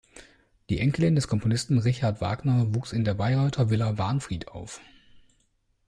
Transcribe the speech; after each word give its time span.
Die 0.71 0.79
Enkelin 0.79 1.13
des 1.13 1.27
Komponisten 1.27 1.77
Richard 1.77 2.21
Wagner 2.21 2.73
wuchs 2.73 2.91
in 2.91 3.05
der 3.05 3.13
Bayreuther 3.13 3.69
Villa 3.69 3.99
Wahnfried 3.99 4.47
auf. 4.47 4.81